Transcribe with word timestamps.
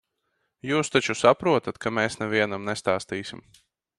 Jūs 0.69 0.89
taču 0.95 1.15
saprotat, 1.19 1.77
ka 1.85 1.93
mēs 1.99 2.19
nevienam 2.23 2.65
nestāstīsim. 2.73 3.45